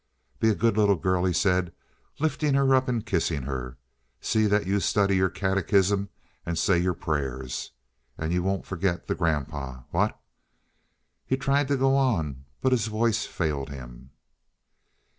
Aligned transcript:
"Be 0.39 0.49
a 0.49 0.55
good 0.55 0.77
little 0.77 0.95
girl," 0.95 1.25
he 1.25 1.31
said, 1.31 1.75
lifting 2.19 2.55
her 2.55 2.73
up 2.73 2.87
and 2.87 3.05
kissing 3.05 3.43
her. 3.43 3.77
"See 4.19 4.47
that 4.47 4.65
you 4.65 4.79
study 4.79 5.15
your 5.15 5.29
catechism 5.29 6.09
and 6.43 6.57
say 6.57 6.79
your 6.79 6.95
prayers. 6.95 7.73
And 8.17 8.33
you 8.33 8.41
won't 8.41 8.65
forget 8.65 9.05
the 9.05 9.13
grandpa—what?—" 9.13 10.19
He 11.27 11.37
tried 11.37 11.67
to 11.67 11.77
go 11.77 11.95
on, 11.95 12.45
but 12.61 12.71
his 12.71 12.87
voice 12.87 13.27
failed 13.27 13.69
him. 13.69 14.09